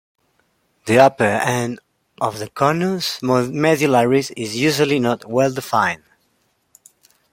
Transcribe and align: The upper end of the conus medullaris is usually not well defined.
The 0.87 0.97
upper 0.97 1.23
end 1.25 1.79
of 2.19 2.39
the 2.39 2.49
conus 2.49 3.19
medullaris 3.21 4.31
is 4.35 4.55
usually 4.57 4.97
not 4.97 5.29
well 5.29 5.51
defined. 5.53 6.01